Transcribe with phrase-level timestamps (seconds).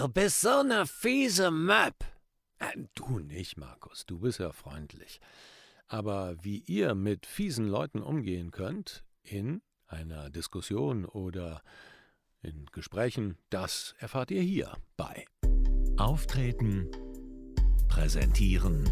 [0.00, 1.94] Du bist so eine fiese Möb.
[2.58, 5.20] Äh, du nicht, Markus, du bist ja freundlich.
[5.88, 11.60] Aber wie ihr mit fiesen Leuten umgehen könnt, in einer Diskussion oder
[12.40, 15.26] in Gesprächen, das erfahrt ihr hier bei
[15.98, 16.90] Auftreten,
[17.88, 18.90] Präsentieren,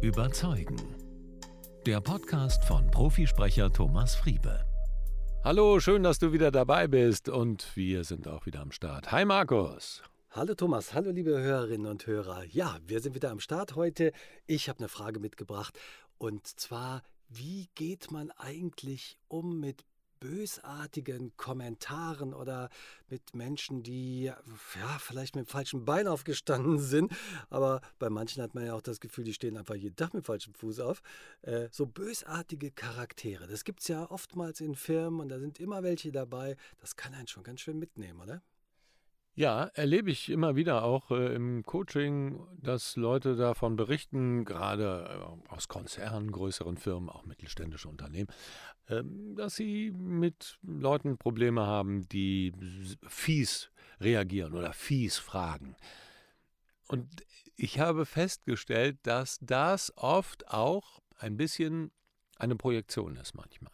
[0.00, 0.96] Überzeugen.
[1.86, 4.66] Der Podcast von Profisprecher Thomas Friebe.
[5.44, 9.12] Hallo, schön, dass du wieder dabei bist und wir sind auch wieder am Start.
[9.12, 10.02] Hi Markus.
[10.34, 12.42] Hallo Thomas, hallo liebe Hörerinnen und Hörer.
[12.44, 14.12] Ja, wir sind wieder am Start heute.
[14.46, 15.78] Ich habe eine Frage mitgebracht
[16.16, 19.84] und zwar, wie geht man eigentlich um mit
[20.20, 22.70] bösartigen Kommentaren oder
[23.10, 24.38] mit Menschen, die ja
[25.00, 27.12] vielleicht mit dem falschen Bein aufgestanden sind,
[27.50, 30.24] aber bei manchen hat man ja auch das Gefühl, die stehen einfach jeden Tag mit
[30.24, 31.02] falschem Fuß auf.
[31.42, 35.82] Äh, so bösartige Charaktere, das gibt es ja oftmals in Firmen und da sind immer
[35.82, 36.56] welche dabei.
[36.80, 38.40] Das kann einen schon ganz schön mitnehmen, oder?
[39.34, 45.50] Ja, erlebe ich immer wieder auch äh, im Coaching, dass Leute davon berichten, gerade äh,
[45.50, 48.28] aus Konzernen, größeren Firmen, auch mittelständische Unternehmen,
[48.88, 49.02] äh,
[49.34, 52.52] dass sie mit Leuten Probleme haben, die
[53.08, 55.76] fies reagieren oder fies fragen.
[56.88, 57.08] Und
[57.56, 61.90] ich habe festgestellt, dass das oft auch ein bisschen
[62.36, 63.72] eine Projektion ist manchmal.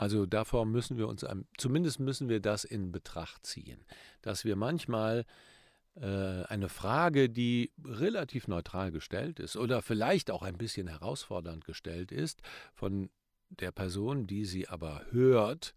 [0.00, 1.26] Also davor müssen wir uns,
[1.58, 3.84] zumindest müssen wir das in Betracht ziehen,
[4.22, 5.26] dass wir manchmal
[5.96, 12.12] äh, eine Frage, die relativ neutral gestellt ist oder vielleicht auch ein bisschen herausfordernd gestellt
[12.12, 12.40] ist,
[12.72, 13.10] von
[13.50, 15.74] der Person, die sie aber hört,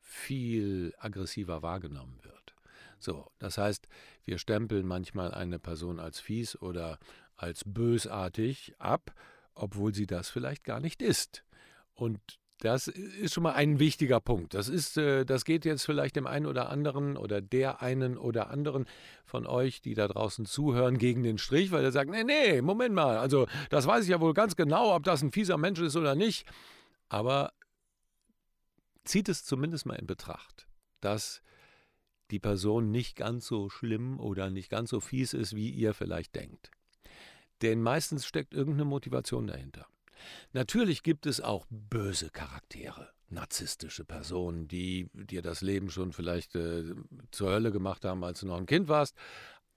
[0.00, 2.56] viel aggressiver wahrgenommen wird.
[2.98, 3.86] So, das heißt,
[4.24, 6.98] wir stempeln manchmal eine Person als fies oder
[7.36, 9.14] als bösartig ab,
[9.54, 11.44] obwohl sie das vielleicht gar nicht ist.
[11.94, 14.54] Und das ist schon mal ein wichtiger Punkt.
[14.54, 18.50] Das ist, äh, das geht jetzt vielleicht dem einen oder anderen oder der einen oder
[18.50, 18.86] anderen
[19.26, 22.94] von euch, die da draußen zuhören, gegen den Strich, weil er sagt, nee, nee, Moment
[22.94, 25.96] mal, also das weiß ich ja wohl ganz genau, ob das ein fieser Mensch ist
[25.96, 26.46] oder nicht.
[27.08, 27.52] Aber
[29.04, 30.66] zieht es zumindest mal in Betracht,
[31.00, 31.42] dass
[32.30, 36.34] die Person nicht ganz so schlimm oder nicht ganz so fies ist, wie ihr vielleicht
[36.34, 36.70] denkt.
[37.62, 39.86] Denn meistens steckt irgendeine Motivation dahinter.
[40.52, 46.94] Natürlich gibt es auch böse Charaktere, narzisstische Personen, die dir das Leben schon vielleicht äh,
[47.30, 49.14] zur Hölle gemacht haben, als du noch ein Kind warst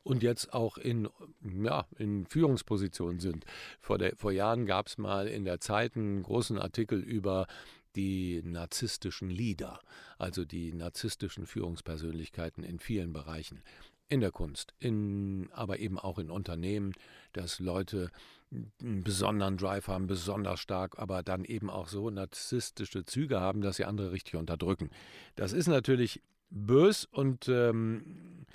[0.03, 1.07] und jetzt auch in,
[1.41, 3.45] ja, in Führungspositionen sind.
[3.79, 7.47] Vor, der, vor Jahren gab es mal in der Zeit einen großen Artikel über
[7.95, 9.79] die narzisstischen Leader,
[10.17, 13.61] also die narzisstischen Führungspersönlichkeiten in vielen Bereichen.
[14.09, 16.93] In der Kunst, in, aber eben auch in Unternehmen,
[17.31, 18.09] dass Leute
[18.51, 23.77] einen besonderen Drive haben, besonders stark, aber dann eben auch so narzisstische Züge haben, dass
[23.77, 24.89] sie andere richtig unterdrücken.
[25.35, 28.45] Das ist natürlich bös und ähm,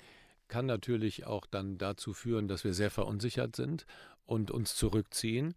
[0.49, 3.85] kann natürlich auch dann dazu führen, dass wir sehr verunsichert sind
[4.25, 5.55] und uns zurückziehen.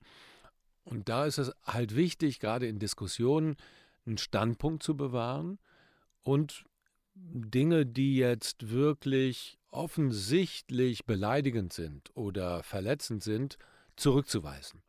[0.85, 3.57] Und da ist es halt wichtig, gerade in Diskussionen
[4.07, 5.59] einen Standpunkt zu bewahren
[6.23, 6.65] und
[7.15, 13.59] Dinge, die jetzt wirklich offensichtlich beleidigend sind oder verletzend sind,
[13.97, 14.83] zurückzuweisen.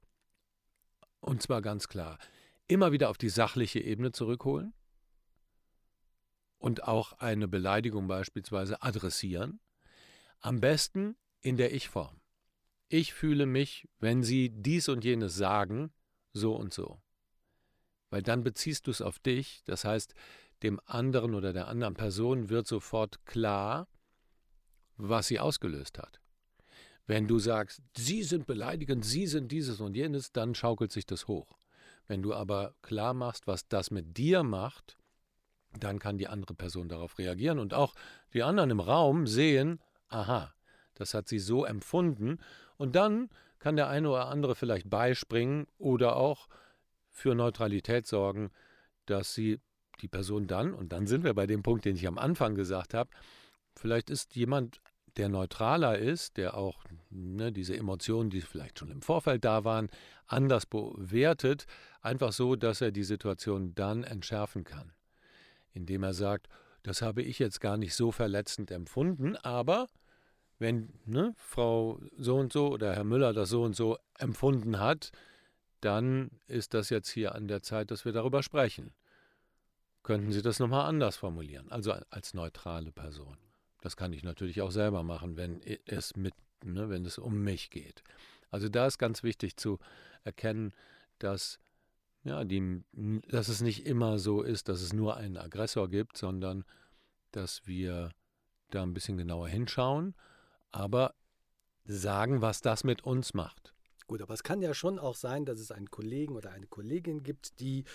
[1.20, 2.18] Und zwar ganz klar,
[2.68, 4.74] immer wieder auf die sachliche Ebene zurückholen
[6.58, 9.60] und auch eine Beleidigung beispielsweise adressieren.
[10.40, 12.22] Am besten in der Ich-Form.
[12.88, 15.92] Ich fühle mich, wenn Sie dies und jenes sagen,
[16.34, 17.02] so und so.
[18.10, 20.14] Weil dann beziehst du es auf dich, das heißt,
[20.64, 23.88] dem anderen oder der anderen Person wird sofort klar,
[25.00, 26.20] was sie ausgelöst hat.
[27.08, 31.28] Wenn du sagst, Sie sind beleidigend, Sie sind dieses und jenes, dann schaukelt sich das
[31.28, 31.58] hoch.
[32.08, 34.98] Wenn du aber klar machst, was das mit dir macht,
[35.80, 37.96] dann kann die andere Person darauf reagieren und auch
[38.34, 40.54] die anderen im Raum sehen, aha,
[40.96, 42.40] das hat sie so empfunden
[42.78, 46.48] und dann kann der eine oder andere vielleicht beispringen oder auch
[47.10, 48.52] für Neutralität sorgen,
[49.06, 49.60] dass sie
[50.02, 52.94] die Person dann, und dann sind wir bei dem Punkt, den ich am Anfang gesagt
[52.94, 53.10] habe,
[53.76, 54.82] vielleicht ist jemand
[55.20, 59.90] der neutraler ist, der auch ne, diese Emotionen, die vielleicht schon im Vorfeld da waren,
[60.28, 61.66] anders bewertet,
[62.02, 64.94] einfach so, dass er die Situation dann entschärfen kann.
[65.74, 66.48] Indem er sagt,
[66.84, 69.88] das habe ich jetzt gar nicht so verletzend empfunden, aber
[70.58, 75.12] wenn ne, Frau so und so oder Herr Müller das so und so empfunden hat,
[75.82, 78.94] dann ist das jetzt hier an der Zeit, dass wir darüber sprechen.
[80.04, 83.38] Könnten Sie das nochmal anders formulieren, also als neutrale Person.
[83.82, 86.34] Das kann ich natürlich auch selber machen, wenn es mit,
[86.64, 88.04] ne, wenn es um mich geht.
[88.52, 89.80] Also da ist ganz wichtig zu
[90.24, 90.74] erkennen,
[91.20, 91.60] dass
[92.24, 92.84] ja, die,
[93.30, 96.66] dass es nicht immer so ist, dass es nur einen Aggressor gibt, sondern
[97.32, 98.12] dass wir
[98.72, 100.16] da ein bisschen genauer hinschauen,
[100.72, 101.16] aber
[101.86, 103.74] sagen, was das mit uns macht.
[104.06, 107.24] Gut, aber es kann ja schon auch sein, dass es einen Kollegen oder eine Kollegin
[107.24, 107.86] gibt, die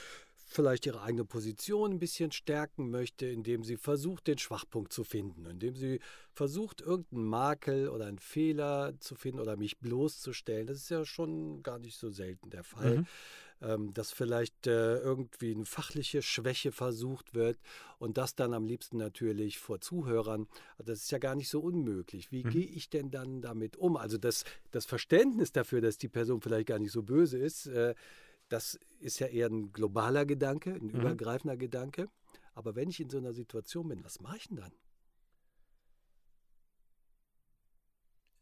[0.45, 5.47] vielleicht ihre eigene Position ein bisschen stärken möchte, indem sie versucht, den Schwachpunkt zu finden,
[5.47, 6.01] indem sie
[6.33, 10.67] versucht, irgendeinen Makel oder einen Fehler zu finden oder mich bloßzustellen.
[10.67, 12.99] Das ist ja schon gar nicht so selten der Fall.
[12.99, 13.07] Mhm.
[13.63, 17.57] Ähm, dass vielleicht äh, irgendwie eine fachliche Schwäche versucht wird
[17.99, 20.49] und das dann am liebsten natürlich vor Zuhörern.
[20.77, 22.33] Also das ist ja gar nicht so unmöglich.
[22.33, 22.51] Wie mhm.
[22.51, 23.97] gehe ich denn dann damit um?
[23.97, 27.95] Also das, das Verständnis dafür, dass die Person vielleicht gar nicht so böse ist, äh,
[28.49, 31.01] das ist ja eher ein globaler Gedanke, ein mhm.
[31.01, 32.09] übergreifender Gedanke.
[32.55, 34.73] Aber wenn ich in so einer Situation bin, was mache ich denn dann?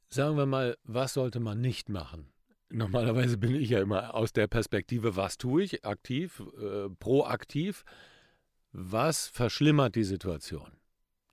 [0.08, 2.30] Sagen wir mal, was sollte man nicht machen?
[2.68, 7.84] Normalerweise bin ich ja immer aus der Perspektive, was tue ich aktiv, äh, proaktiv.
[8.72, 10.70] Was verschlimmert die Situation?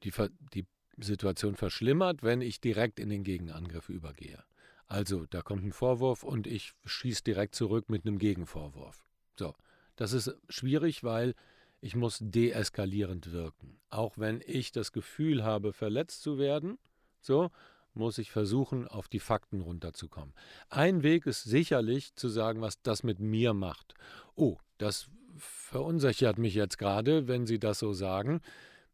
[0.04, 0.13] Die,
[0.54, 0.66] die
[0.98, 4.44] Situation verschlimmert, wenn ich direkt in den Gegenangriff übergehe.
[4.89, 9.06] Also, da kommt ein Vorwurf und ich schieße direkt zurück mit einem Gegenvorwurf.
[9.38, 9.53] So,
[9.95, 11.36] das ist schwierig, weil
[11.80, 13.80] ich muss deeskalierend wirken.
[13.89, 16.80] Auch wenn ich das Gefühl habe, verletzt zu werden,
[17.21, 17.51] so
[17.94, 20.33] muss ich versuchen, auf die Fakten runterzukommen.
[20.69, 23.94] Ein Weg ist sicherlich zu sagen, was das mit mir macht.
[24.35, 25.07] Oh, das
[25.38, 28.42] verunsichert mich jetzt gerade, wenn Sie das so sagen.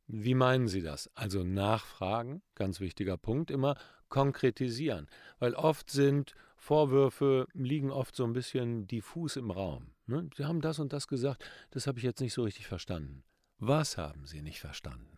[0.08, 1.10] Wie meinen Sie das?
[1.16, 3.76] Also nachfragen, ganz wichtiger Punkt immer,
[4.10, 5.08] konkretisieren.
[5.40, 9.92] Weil oft sind Vorwürfe, liegen oft so ein bisschen diffus im Raum.
[10.08, 10.30] Ne?
[10.36, 13.24] Sie haben das und das gesagt, das habe ich jetzt nicht so richtig verstanden.
[13.60, 15.18] Was haben Sie nicht verstanden?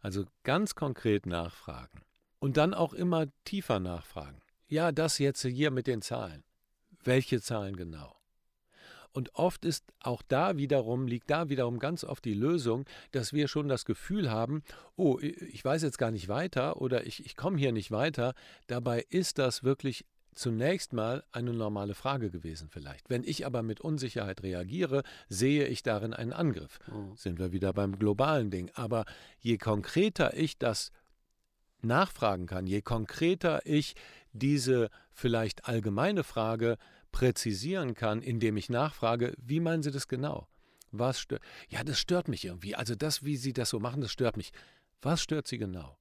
[0.00, 2.02] Also ganz konkret nachfragen.
[2.38, 4.40] Und dann auch immer tiefer nachfragen.
[4.68, 6.44] Ja, das jetzt hier mit den Zahlen.
[7.02, 8.17] Welche Zahlen genau?
[9.12, 13.48] Und oft ist auch da wiederum, liegt da wiederum ganz oft die Lösung, dass wir
[13.48, 14.62] schon das Gefühl haben,
[14.96, 18.34] oh, ich weiß jetzt gar nicht weiter oder ich, ich komme hier nicht weiter.
[18.66, 20.04] Dabei ist das wirklich
[20.38, 23.10] zunächst mal eine normale Frage gewesen vielleicht.
[23.10, 26.78] Wenn ich aber mit Unsicherheit reagiere, sehe ich darin einen Angriff.
[26.86, 27.16] Mhm.
[27.16, 28.70] Sind wir wieder beim globalen Ding.
[28.74, 29.04] Aber
[29.40, 30.92] je konkreter ich das
[31.82, 33.94] nachfragen kann, je konkreter ich
[34.32, 36.76] diese vielleicht allgemeine Frage
[37.12, 40.48] präzisieren kann, indem ich nachfrage, wie meinen Sie das genau?
[40.90, 41.42] Was stört?
[41.68, 42.74] Ja, das stört mich irgendwie.
[42.74, 44.52] Also das, wie Sie das so machen, das stört mich.
[45.02, 45.98] Was stört Sie genau?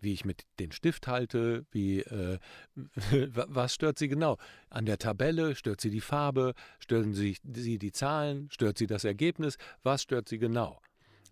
[0.00, 2.38] Wie ich mit den Stift halte, wie äh,
[2.74, 4.38] was stört Sie genau?
[4.70, 9.04] An der Tabelle stört Sie die Farbe, stören Sie, Sie die Zahlen, stört Sie das
[9.04, 9.58] Ergebnis?
[9.82, 10.80] Was stört Sie genau?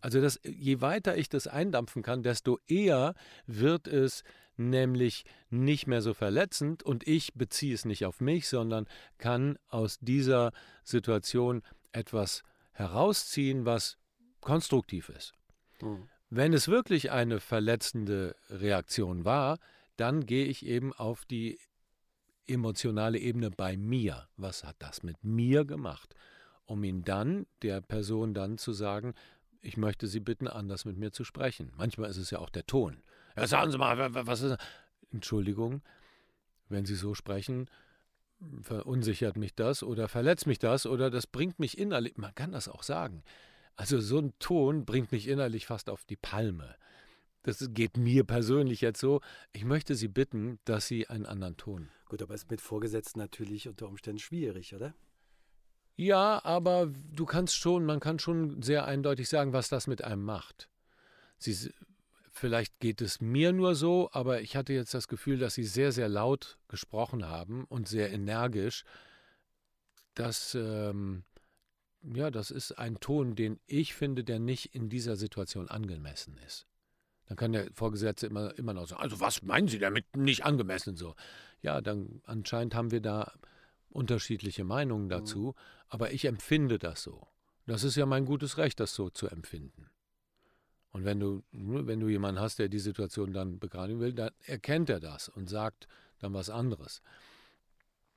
[0.01, 3.15] Also das, je weiter ich das eindampfen kann, desto eher
[3.47, 4.23] wird es
[4.59, 8.87] nämlich nicht mehr so verletzend und ich beziehe es nicht auf mich, sondern
[9.19, 10.53] kann aus dieser
[10.83, 11.63] Situation
[11.93, 13.99] etwas herausziehen, was
[14.41, 15.33] konstruktiv ist.
[15.81, 16.09] Mhm.
[16.31, 19.59] Wenn es wirklich eine verletzende Reaktion war,
[19.97, 21.59] dann gehe ich eben auf die
[22.47, 24.29] emotionale Ebene bei mir.
[24.37, 26.15] Was hat das mit mir gemacht?
[26.65, 29.15] Um ihn dann, der Person dann zu sagen,
[29.61, 31.73] ich möchte Sie bitten, anders mit mir zu sprechen.
[31.77, 33.03] Manchmal ist es ja auch der Ton.
[33.41, 34.59] Ja, sagen Sie mal, was ist.
[35.11, 35.83] Entschuldigung,
[36.69, 37.71] wenn Sie so sprechen,
[38.63, 42.17] verunsichert mich das oder verletzt mich das oder das bringt mich innerlich.
[42.17, 43.23] Man kann das auch sagen.
[43.77, 46.77] Also so ein Ton bringt mich innerlich fast auf die Palme.
[47.43, 49.21] Das geht mir persönlich jetzt so.
[49.53, 51.89] Ich möchte Sie bitten, dass Sie einen anderen Ton.
[52.07, 54.95] Gut, aber ist mit Vorgesetzten natürlich unter Umständen schwierig, oder?
[55.97, 60.23] Ja, aber du kannst schon, man kann schon sehr eindeutig sagen, was das mit einem
[60.23, 60.69] macht.
[61.39, 61.73] Sie,
[62.39, 65.93] vielleicht geht es mir nur so, aber ich hatte jetzt das Gefühl, dass sie sehr,
[65.93, 68.85] sehr laut gesprochen haben und sehr energisch.
[70.15, 71.25] Das, ähm,
[72.03, 76.67] ja, das ist ein Ton, den ich finde, der nicht in dieser Situation angemessen ist.
[77.27, 80.97] Dann kann der Vorgesetzte immer, immer noch sagen, also was meinen Sie damit nicht angemessen
[80.97, 81.15] so?
[81.61, 83.33] Ja, dann anscheinend haben wir da
[83.91, 85.11] unterschiedliche Meinungen mhm.
[85.11, 85.55] dazu, mhm.
[85.89, 87.27] aber ich empfinde das so.
[87.67, 89.91] Das ist ja mein gutes Recht, das so zu empfinden.
[90.99, 94.33] Und wenn du, ne, wenn du jemanden hast, der die Situation dann begradigen will, dann
[94.45, 95.87] erkennt er das und sagt
[96.19, 97.03] dann was anderes.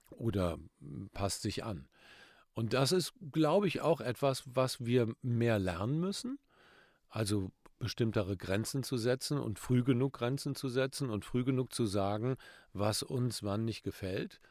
[0.09, 0.57] Oder
[1.13, 1.88] passt sich an.
[2.55, 6.39] Und das ist, glaube ich, auch etwas, was wir mehr lernen müssen.
[7.07, 11.85] Also bestimmtere Grenzen zu setzen und früh genug Grenzen zu setzen und früh genug zu
[11.85, 12.35] sagen,
[12.73, 14.41] was uns wann nicht gefällt.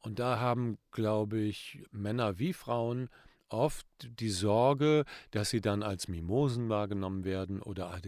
[0.00, 3.08] Und da haben, glaube ich, Männer wie Frauen
[3.48, 8.00] oft die Sorge, dass sie dann als Mimosen wahrgenommen werden oder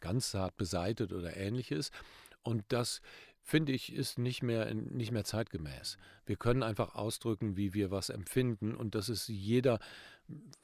[0.00, 1.90] ganz zart beseitet oder ähnliches.
[2.42, 3.00] Und das
[3.42, 5.96] finde ich, ist nicht mehr, nicht mehr zeitgemäß.
[6.26, 8.74] Wir können einfach ausdrücken, wie wir was empfinden.
[8.74, 9.78] Und das ist jeder,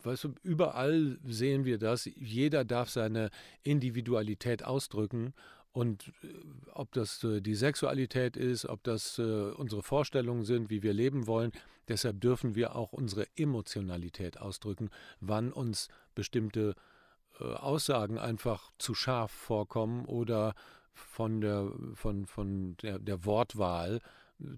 [0.03, 2.05] weißt du, überall sehen wir das.
[2.05, 3.31] Jeder darf seine
[3.63, 5.35] Individualität ausdrücken
[5.79, 6.27] Und äh,
[6.73, 11.29] ob das äh, die Sexualität ist, ob das äh, unsere Vorstellungen sind, wie wir leben
[11.29, 11.53] wollen,
[11.87, 16.75] deshalb dürfen wir auch unsere Emotionalität ausdrücken, wann uns bestimmte
[17.39, 20.57] Aussagen einfach zu scharf vorkommen oder
[20.95, 24.01] von der, von, von der, der Wortwahl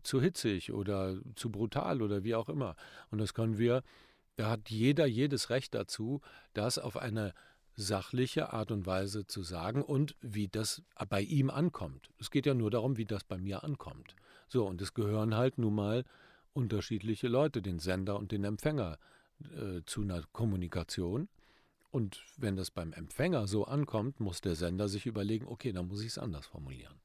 [0.02, 2.76] zu hitzig oder zu brutal oder wie auch immer.
[3.10, 3.82] Und das können wir,
[4.36, 6.22] da hat jeder jedes Recht dazu,
[6.54, 7.34] das auf eine
[7.76, 12.10] sachliche Art und Weise zu sagen und wie das bei ihm ankommt.
[12.18, 14.14] Es geht ja nur darum, wie das bei mir ankommt.
[14.48, 16.04] So, und es gehören halt nun mal
[16.52, 18.98] unterschiedliche Leute, den Sender und den Empfänger,
[19.56, 21.28] äh, zu einer Kommunikation.
[21.90, 26.02] Und wenn das beim Empfänger so ankommt, muss der Sender sich überlegen, okay, dann muss
[26.02, 27.00] ich es anders formulieren.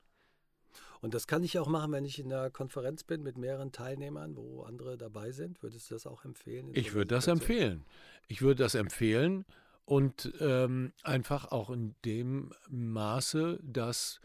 [1.01, 4.35] Und das kann ich auch machen, wenn ich in einer Konferenz bin mit mehreren Teilnehmern,
[4.35, 5.61] wo andere dabei sind.
[5.61, 6.71] Würdest du das auch empfehlen?
[6.73, 7.85] Ich würde das empfehlen.
[8.27, 9.45] Ich würde das empfehlen
[9.85, 14.19] und ähm, einfach auch in dem Maße, dass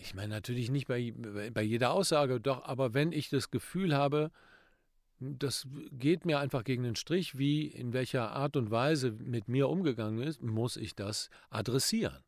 [0.00, 1.12] ich meine natürlich nicht bei,
[1.52, 4.30] bei jeder Aussage, doch, aber wenn ich das Gefühl habe,
[5.18, 9.68] das geht mir einfach gegen den Strich, wie in welcher Art und Weise mit mir
[9.68, 12.24] umgegangen ist, muss ich das adressieren.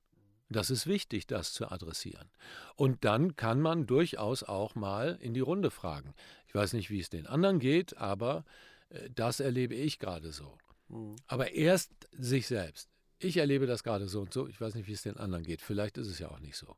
[0.51, 2.29] Das ist wichtig, das zu adressieren.
[2.77, 6.13] Und dann kann man durchaus auch mal in die Runde fragen.
[6.47, 8.45] Ich weiß nicht, wie es den anderen geht, aber
[8.91, 10.59] äh, das erlebe ich gerade so.
[10.93, 11.17] Mhm.
[11.27, 12.89] Aber erst sich selbst.
[13.19, 14.49] Ich erlebe das gerade so und so.
[14.49, 15.63] Ich weiß nicht, wie es den anderen geht.
[15.63, 16.77] Vielleicht ist es ja auch nicht so.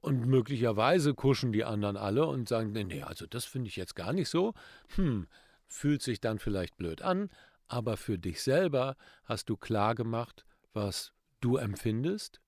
[0.00, 4.12] Und möglicherweise kuschen die anderen alle und sagen, nee, also das finde ich jetzt gar
[4.12, 4.54] nicht so.
[4.94, 5.26] Hm,
[5.66, 7.30] fühlt sich dann vielleicht blöd an,
[7.66, 12.40] aber für dich selber hast du klar gemacht, was du empfindest,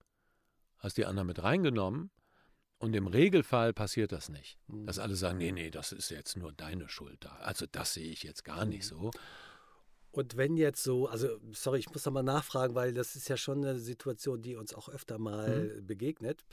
[0.79, 2.11] hast die anderen mit reingenommen
[2.79, 4.59] und im Regelfall passiert das nicht.
[4.69, 4.87] Hm.
[4.87, 7.37] Dass alle sagen, nee, nee, das ist jetzt nur deine Schuld da.
[7.41, 8.99] Also das sehe ich jetzt gar nicht hm.
[8.99, 9.11] so.
[10.13, 13.65] Und wenn jetzt so, also sorry, ich muss nochmal nachfragen, weil das ist ja schon
[13.65, 15.87] eine Situation, die uns auch öfter mal mhm.
[15.87, 16.45] begegnet,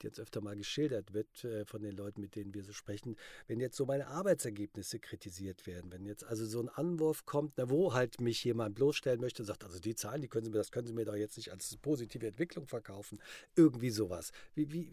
[0.00, 3.16] die jetzt öfter mal geschildert wird äh, von den Leuten, mit denen wir so sprechen.
[3.46, 7.68] Wenn jetzt so meine Arbeitsergebnisse kritisiert werden, wenn jetzt also so ein Anwurf kommt, na,
[7.68, 10.58] wo halt mich jemand bloßstellen möchte und sagt, also die Zahlen, die können Sie mir,
[10.58, 13.20] das können Sie mir doch jetzt nicht als positive Entwicklung verkaufen.
[13.56, 14.32] Irgendwie sowas.
[14.54, 14.90] Wie, wie,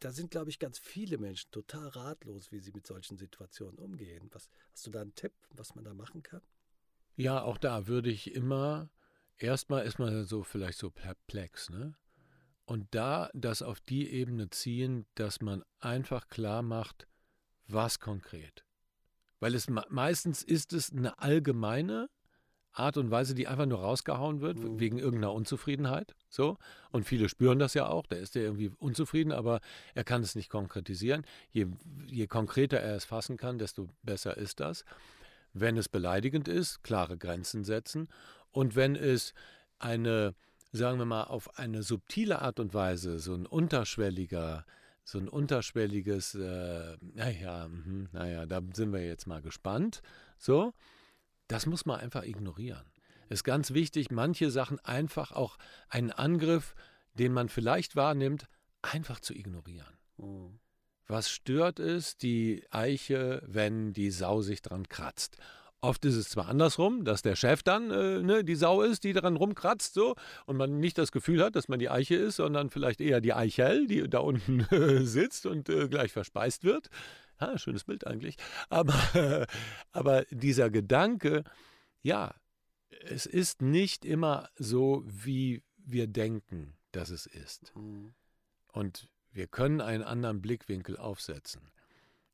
[0.00, 4.28] da sind, glaube ich, ganz viele Menschen total ratlos, wie sie mit solchen Situationen umgehen.
[4.32, 6.40] Was, hast du da einen Tipp, was man da machen kann?
[7.20, 8.88] Ja, auch da würde ich immer,
[9.36, 11.94] erstmal ist man so vielleicht so perplex, ne?
[12.64, 17.08] Und da das auf die Ebene ziehen, dass man einfach klar macht,
[17.66, 18.64] was konkret.
[19.40, 22.08] Weil es meistens ist es eine allgemeine
[22.72, 24.78] Art und Weise, die einfach nur rausgehauen wird, mhm.
[24.78, 26.14] wegen irgendeiner Unzufriedenheit.
[26.28, 26.58] So.
[26.90, 28.06] Und viele spüren das ja auch.
[28.06, 29.60] Da ist er irgendwie unzufrieden, aber
[29.94, 31.24] er kann es nicht konkretisieren.
[31.50, 31.66] Je,
[32.06, 34.84] je konkreter er es fassen kann, desto besser ist das.
[35.52, 38.08] Wenn es beleidigend ist, klare Grenzen setzen.
[38.50, 39.34] Und wenn es
[39.78, 40.34] eine,
[40.72, 44.64] sagen wir mal, auf eine subtile Art und Weise, so ein unterschwelliger,
[45.04, 50.02] so ein unterschwelliges, äh, naja, mh, naja, da sind wir jetzt mal gespannt.
[50.38, 50.72] So,
[51.48, 52.84] das muss man einfach ignorieren.
[53.28, 55.56] Ist ganz wichtig, manche Sachen einfach auch
[55.88, 56.74] einen Angriff,
[57.14, 58.46] den man vielleicht wahrnimmt,
[58.82, 59.98] einfach zu ignorieren.
[60.16, 60.58] Mhm.
[61.10, 65.38] Was stört es die Eiche, wenn die Sau sich dran kratzt?
[65.80, 69.12] Oft ist es zwar andersrum, dass der Chef dann äh, ne, die Sau ist, die
[69.12, 70.14] daran rumkratzt, so,
[70.46, 73.32] und man nicht das Gefühl hat, dass man die Eiche ist, sondern vielleicht eher die
[73.32, 76.90] Eichel, die da unten äh, sitzt und äh, gleich verspeist wird.
[77.40, 78.36] Ja, schönes Bild eigentlich.
[78.68, 79.48] Aber,
[79.90, 81.42] aber dieser Gedanke,
[82.02, 82.36] ja,
[83.00, 87.74] es ist nicht immer so, wie wir denken, dass es ist.
[87.74, 88.14] Mhm.
[88.68, 91.62] Und wir können einen anderen Blickwinkel aufsetzen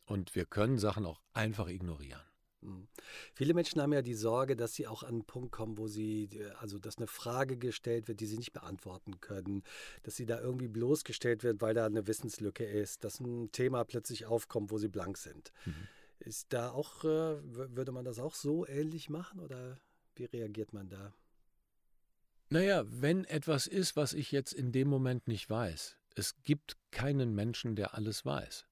[0.05, 2.21] und wir können Sachen auch einfach ignorieren.
[2.63, 2.89] Hm.
[3.35, 6.29] Viele Menschen haben ja die Sorge, dass sie auch an einen Punkt kommen, wo sie,
[6.59, 9.63] also dass eine Frage gestellt wird, die sie nicht beantworten können,
[10.03, 14.27] dass sie da irgendwie bloßgestellt wird, weil da eine Wissenslücke ist, dass ein Thema plötzlich
[14.27, 15.53] aufkommt, wo sie blank sind.
[15.65, 15.89] Mhm.
[16.19, 19.79] Ist da auch, äh, würde man das auch so ähnlich machen oder
[20.15, 21.13] wie reagiert man da?
[22.49, 27.35] Naja, wenn etwas ist, was ich jetzt in dem Moment nicht weiß, es gibt keinen
[27.35, 28.67] Menschen, der alles weiß.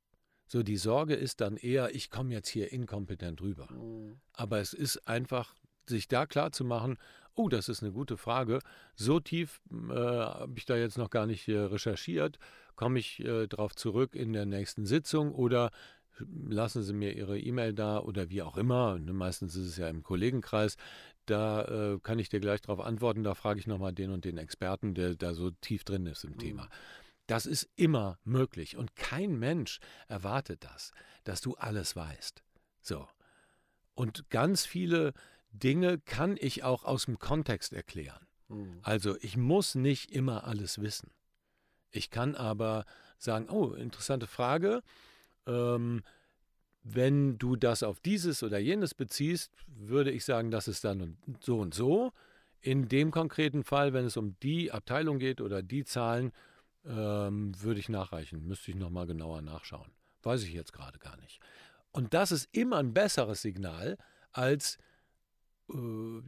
[0.47, 3.69] So, die Sorge ist dann eher, ich komme jetzt hier inkompetent rüber.
[3.73, 4.21] Mhm.
[4.33, 5.55] Aber es ist einfach,
[5.87, 6.99] sich da klar zu machen,
[7.35, 8.61] oh, das ist eine gute Frage.
[8.95, 12.39] So tief äh, habe ich da jetzt noch gar nicht äh, recherchiert.
[12.77, 15.71] Komme ich äh, darauf zurück in der nächsten Sitzung oder
[16.19, 18.99] lassen Sie mir Ihre E-Mail da oder wie auch immer.
[18.99, 20.77] Ne, meistens ist es ja im Kollegenkreis.
[21.27, 23.25] Da äh, kann ich dir gleich darauf antworten.
[23.25, 26.33] Da frage ich nochmal den und den Experten, der da so tief drin ist im
[26.33, 26.39] mhm.
[26.39, 26.69] Thema.
[27.27, 30.93] Das ist immer möglich und kein Mensch erwartet das,
[31.25, 32.43] dass du alles weißt.
[32.83, 33.09] So.
[33.95, 35.15] Und ganz viele
[35.51, 38.27] Dinge kann ich auch aus dem Kontext erklären.
[38.49, 38.81] Mhm.
[38.83, 41.11] Also ich muss nicht immer alles wissen.
[41.91, 42.85] Ich kann aber
[43.19, 44.83] sagen, oh, interessante Frage.
[45.47, 46.03] Ähm,
[46.83, 51.61] wenn du das auf dieses oder jenes beziehst, würde ich sagen, das ist dann so
[51.61, 52.13] und so.
[52.61, 56.33] In dem konkreten Fall, wenn es um die Abteilung geht oder die Zahlen,
[56.87, 58.47] ähm, würde ich nachreichen.
[58.47, 59.91] Müsste ich nochmal genauer nachschauen.
[60.23, 61.41] Weiß ich jetzt gerade gar nicht.
[61.91, 63.99] Und das ist immer ein besseres Signal,
[64.33, 64.79] als
[65.71, 66.23] äh,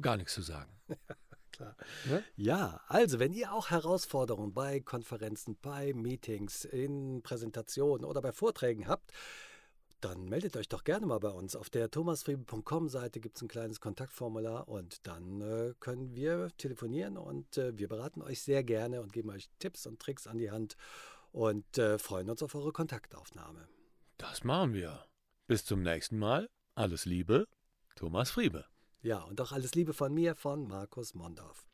[0.00, 0.72] gar nichts zu sagen.
[1.52, 1.76] Klar.
[2.06, 2.24] Ne?
[2.34, 8.88] Ja, also wenn ihr auch Herausforderungen bei Konferenzen, bei Meetings, in Präsentationen oder bei Vorträgen
[8.88, 9.12] habt,
[10.04, 11.56] dann meldet euch doch gerne mal bei uns.
[11.56, 17.56] Auf der thomasfriebe.com-Seite gibt es ein kleines Kontaktformular und dann äh, können wir telefonieren und
[17.56, 20.76] äh, wir beraten euch sehr gerne und geben euch Tipps und Tricks an die Hand
[21.30, 23.68] und äh, freuen uns auf eure Kontaktaufnahme.
[24.18, 25.04] Das machen wir.
[25.46, 26.48] Bis zum nächsten Mal.
[26.74, 27.46] Alles Liebe,
[27.96, 28.64] Thomas Friebe.
[29.02, 31.66] Ja, und auch alles Liebe von mir, von Markus Mondorf.